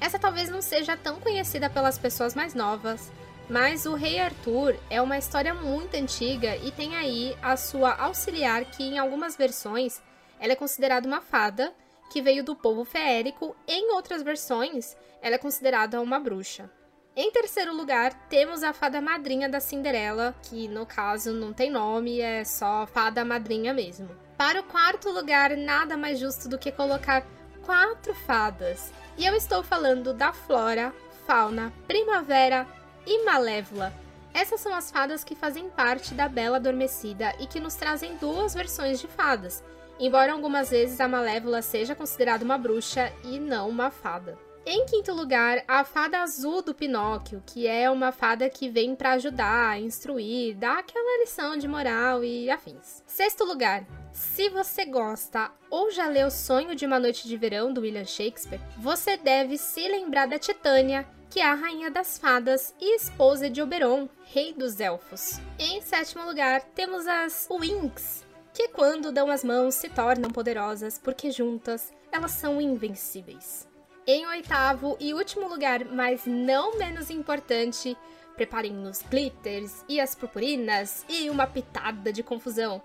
Essa 0.00 0.18
talvez 0.18 0.48
não 0.48 0.62
seja 0.62 0.96
tão 0.96 1.20
conhecida 1.20 1.68
pelas 1.68 1.98
pessoas 1.98 2.34
mais 2.34 2.54
novas, 2.54 3.10
mas 3.50 3.86
o 3.86 3.94
Rei 3.94 4.20
Arthur 4.20 4.76
é 4.88 5.02
uma 5.02 5.18
história 5.18 5.52
muito 5.52 5.96
antiga 5.96 6.56
e 6.56 6.70
tem 6.70 6.94
aí 6.94 7.36
a 7.42 7.56
sua 7.56 7.92
auxiliar 7.94 8.64
que 8.66 8.84
em 8.84 8.98
algumas 8.98 9.36
versões 9.36 10.00
ela 10.40 10.52
é 10.52 10.56
considerada 10.56 11.06
uma 11.06 11.20
fada 11.20 11.72
que 12.10 12.22
veio 12.22 12.44
do 12.44 12.54
povo 12.54 12.84
feérico, 12.84 13.56
em 13.66 13.92
outras 13.92 14.22
versões 14.22 14.96
ela 15.20 15.34
é 15.34 15.38
considerada 15.38 16.00
uma 16.00 16.20
bruxa. 16.20 16.70
Em 17.16 17.30
terceiro 17.30 17.74
lugar, 17.74 18.12
temos 18.28 18.62
a 18.62 18.72
fada 18.72 19.00
madrinha 19.00 19.48
da 19.48 19.58
Cinderela, 19.58 20.34
que 20.42 20.68
no 20.68 20.84
caso 20.84 21.32
não 21.32 21.52
tem 21.52 21.70
nome, 21.70 22.20
é 22.20 22.44
só 22.44 22.86
fada 22.86 23.24
madrinha 23.24 23.72
mesmo. 23.72 24.08
Para 24.36 24.60
o 24.60 24.64
quarto 24.64 25.10
lugar, 25.10 25.56
nada 25.56 25.96
mais 25.96 26.18
justo 26.18 26.46
do 26.46 26.58
que 26.58 26.70
colocar 26.70 27.26
quatro 27.64 28.14
fadas. 28.14 28.92
E 29.16 29.24
eu 29.24 29.34
estou 29.34 29.62
falando 29.62 30.12
da 30.12 30.30
Flora, 30.32 30.94
Fauna, 31.26 31.72
Primavera 31.88 32.66
e 33.06 33.24
Malévola. 33.24 33.94
Essas 34.34 34.60
são 34.60 34.74
as 34.74 34.90
fadas 34.90 35.24
que 35.24 35.34
fazem 35.34 35.70
parte 35.70 36.12
da 36.12 36.28
Bela 36.28 36.58
Adormecida 36.58 37.34
e 37.40 37.46
que 37.46 37.58
nos 37.58 37.76
trazem 37.76 38.14
duas 38.16 38.52
versões 38.52 39.00
de 39.00 39.08
fadas, 39.08 39.64
embora 39.98 40.32
algumas 40.32 40.70
vezes 40.70 41.00
a 41.00 41.08
Malévola 41.08 41.62
seja 41.62 41.94
considerada 41.94 42.44
uma 42.44 42.58
bruxa 42.58 43.12
e 43.24 43.38
não 43.38 43.68
uma 43.68 43.90
fada. 43.90 44.38
Em 44.68 44.84
quinto 44.84 45.12
lugar, 45.12 45.62
a 45.68 45.84
fada 45.84 46.18
azul 46.22 46.60
do 46.60 46.74
Pinóquio, 46.74 47.40
que 47.46 47.68
é 47.68 47.88
uma 47.88 48.10
fada 48.10 48.50
que 48.50 48.68
vem 48.68 48.96
para 48.96 49.12
ajudar, 49.12 49.80
instruir, 49.80 50.56
dar 50.56 50.80
aquela 50.80 51.20
lição 51.20 51.56
de 51.56 51.68
moral 51.68 52.24
e 52.24 52.50
afins. 52.50 53.00
Sexto 53.06 53.44
lugar, 53.44 53.86
se 54.12 54.48
você 54.48 54.84
gosta 54.84 55.52
ou 55.70 55.92
já 55.92 56.08
leu 56.08 56.32
Sonho 56.32 56.74
de 56.74 56.84
uma 56.84 56.98
Noite 56.98 57.28
de 57.28 57.36
Verão 57.36 57.72
do 57.72 57.82
William 57.82 58.04
Shakespeare, 58.04 58.60
você 58.76 59.16
deve 59.16 59.56
se 59.56 59.86
lembrar 59.86 60.26
da 60.26 60.36
Titânia, 60.36 61.06
que 61.30 61.38
é 61.38 61.46
a 61.46 61.54
rainha 61.54 61.88
das 61.88 62.18
fadas 62.18 62.74
e 62.80 62.96
esposa 62.96 63.48
de 63.48 63.62
Oberon, 63.62 64.08
rei 64.24 64.52
dos 64.52 64.80
elfos. 64.80 65.38
Em 65.60 65.80
sétimo 65.80 66.24
lugar, 66.24 66.62
temos 66.74 67.06
as 67.06 67.46
Winx, 67.48 68.25
que 68.56 68.68
quando 68.68 69.12
dão 69.12 69.30
as 69.30 69.44
mãos 69.44 69.74
se 69.74 69.86
tornam 69.90 70.30
poderosas 70.30 70.96
porque 70.98 71.30
juntas 71.30 71.92
elas 72.10 72.30
são 72.30 72.58
invencíveis. 72.58 73.68
Em 74.06 74.26
oitavo 74.26 74.96
e 74.98 75.12
último 75.12 75.46
lugar, 75.46 75.84
mas 75.84 76.24
não 76.24 76.78
menos 76.78 77.10
importante, 77.10 77.94
preparem 78.34 78.86
os 78.86 79.02
glitters 79.02 79.84
e 79.86 80.00
as 80.00 80.14
purpurinas 80.14 81.04
e 81.06 81.28
uma 81.28 81.46
pitada 81.46 82.10
de 82.10 82.22
confusão. 82.22 82.80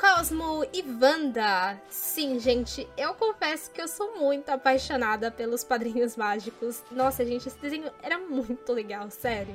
Cosmo 0.00 0.64
e 0.72 0.82
Wanda! 0.82 1.78
Sim, 1.90 2.40
gente, 2.40 2.88
eu 2.96 3.12
confesso 3.12 3.70
que 3.70 3.82
eu 3.82 3.88
sou 3.88 4.18
muito 4.18 4.48
apaixonada 4.48 5.30
pelos 5.30 5.62
padrinhos 5.62 6.16
mágicos. 6.16 6.82
Nossa, 6.90 7.22
gente, 7.22 7.48
esse 7.48 7.58
desenho 7.58 7.92
era 8.02 8.16
muito 8.16 8.72
legal, 8.72 9.10
sério. 9.10 9.54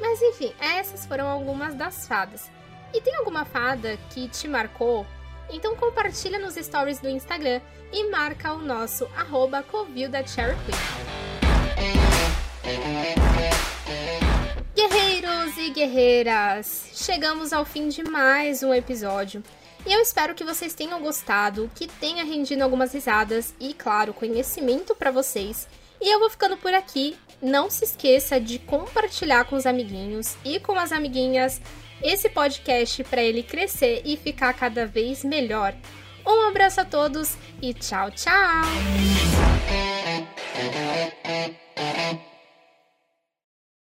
Mas 0.00 0.22
enfim, 0.22 0.54
essas 0.60 1.04
foram 1.06 1.26
algumas 1.26 1.74
das 1.74 2.06
fadas. 2.06 2.48
E 2.94 3.00
tem 3.00 3.14
alguma 3.16 3.44
fada 3.44 3.98
que 4.10 4.28
te 4.28 4.46
marcou 4.46 5.06
então 5.52 5.76
compartilha 5.76 6.38
nos 6.38 6.54
stories 6.54 6.98
do 6.98 7.08
Instagram 7.08 7.60
e 7.92 8.10
marca 8.10 8.52
o 8.54 8.58
nosso 8.58 9.04
arroba 9.16 9.62
Covil 9.62 10.08
da 10.08 10.26
Cherry 10.26 10.56
Queen. 10.64 10.78
Guerreiros 14.74 15.58
e 15.58 15.70
guerreiras, 15.70 16.90
chegamos 16.94 17.52
ao 17.52 17.64
fim 17.64 17.88
de 17.88 18.02
mais 18.02 18.62
um 18.62 18.72
episódio. 18.72 19.42
E 19.84 19.92
eu 19.92 20.00
espero 20.00 20.34
que 20.34 20.44
vocês 20.44 20.74
tenham 20.74 21.00
gostado, 21.02 21.70
que 21.74 21.86
tenha 21.86 22.24
rendido 22.24 22.62
algumas 22.62 22.94
risadas 22.94 23.52
e, 23.60 23.74
claro, 23.74 24.14
conhecimento 24.14 24.94
para 24.94 25.10
vocês. 25.10 25.68
E 26.00 26.08
eu 26.12 26.20
vou 26.20 26.30
ficando 26.30 26.56
por 26.56 26.72
aqui. 26.72 27.16
Não 27.42 27.68
se 27.68 27.84
esqueça 27.84 28.40
de 28.40 28.60
compartilhar 28.60 29.44
com 29.44 29.56
os 29.56 29.66
amiguinhos 29.66 30.36
e 30.44 30.60
com 30.60 30.78
as 30.78 30.92
amiguinhas 30.92 31.60
esse 32.02 32.28
podcast 32.28 33.04
para 33.04 33.22
ele 33.22 33.42
crescer 33.42 34.02
e 34.04 34.16
ficar 34.16 34.52
cada 34.54 34.86
vez 34.86 35.24
melhor. 35.24 35.74
Um 36.26 36.48
abraço 36.48 36.80
a 36.80 36.84
todos 36.84 37.36
e 37.60 37.74
tchau, 37.74 38.10
tchau! 38.10 38.62